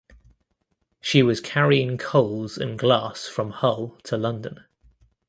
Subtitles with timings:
[0.99, 4.63] She was carrying coals and glass from Hull to London.